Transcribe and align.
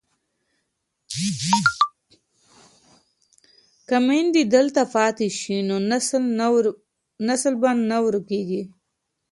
که 3.87 3.97
میندې 4.05 4.43
دلته 4.55 4.81
پاتې 4.93 5.27
شي 5.37 5.57
نو 5.67 5.75
نسل 7.27 7.53
به 7.61 7.71
نه 7.89 7.97
ورکيږي. 8.05 8.63